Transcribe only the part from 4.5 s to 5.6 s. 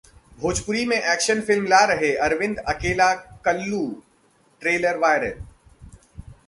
trailer viral